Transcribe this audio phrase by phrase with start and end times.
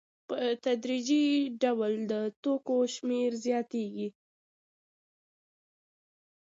[0.27, 1.25] په تدریجي
[1.61, 4.07] ډول د توکو شمېر زیاتېږي